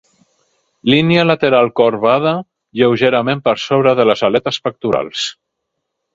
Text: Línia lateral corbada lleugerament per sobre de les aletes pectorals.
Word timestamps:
Línia 0.91 1.25
lateral 1.31 1.69
corbada 1.79 2.31
lleugerament 2.81 3.45
per 3.49 3.55
sobre 3.67 3.95
de 4.01 4.09
les 4.13 4.27
aletes 4.31 4.61
pectorals. 4.69 5.29